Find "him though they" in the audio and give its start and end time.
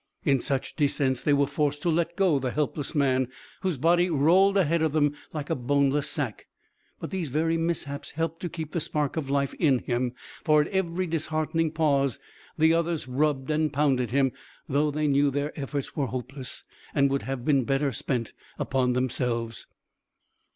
14.09-15.05